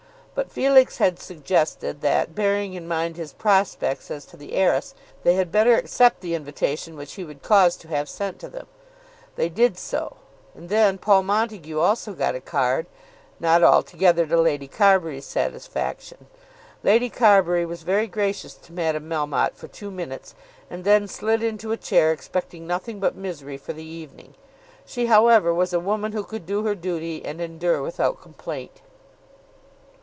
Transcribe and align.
But 0.33 0.49
Felix 0.49 0.97
had 0.97 1.19
suggested 1.19 1.99
that, 2.01 2.33
bearing 2.33 2.73
in 2.73 2.87
mind 2.87 3.17
his 3.17 3.33
prospects 3.33 4.09
as 4.09 4.25
to 4.27 4.37
the 4.37 4.53
heiress, 4.53 4.95
they 5.23 5.35
had 5.35 5.51
better 5.51 5.75
accept 5.75 6.21
the 6.21 6.33
invitation 6.35 6.95
which 6.95 7.13
he 7.15 7.25
would 7.25 7.43
cause 7.43 7.75
to 7.77 7.89
have 7.89 8.07
sent 8.07 8.39
to 8.39 8.47
them. 8.47 8.65
They 9.35 9.49
did 9.49 9.77
so; 9.77 10.15
and 10.55 10.69
then 10.69 10.97
Paul 10.97 11.23
Montague 11.23 11.77
also 11.77 12.13
got 12.13 12.33
a 12.33 12.39
card, 12.39 12.87
not 13.41 13.61
altogether 13.61 14.25
to 14.25 14.39
Lady 14.39 14.69
Carbury's 14.69 15.25
satisfaction. 15.25 16.27
Lady 16.81 17.09
Carbury 17.09 17.65
was 17.65 17.83
very 17.83 18.07
gracious 18.07 18.53
to 18.53 18.73
Madame 18.73 19.09
Melmotte 19.09 19.55
for 19.57 19.67
two 19.67 19.91
minutes, 19.91 20.33
and 20.69 20.85
then 20.85 21.07
slid 21.09 21.43
into 21.43 21.73
a 21.73 21.77
chair 21.77 22.11
expecting 22.13 22.65
nothing 22.65 22.99
but 23.01 23.17
misery 23.17 23.57
for 23.57 23.73
the 23.73 23.83
evening. 23.83 24.33
She, 24.85 25.05
however, 25.07 25.53
was 25.53 25.73
a 25.73 25.79
woman 25.79 26.13
who 26.13 26.23
could 26.23 26.45
do 26.45 26.63
her 26.63 26.73
duty 26.73 27.23
and 27.23 27.41
endure 27.41 27.81
without 27.83 28.21
complaint. 28.21 28.81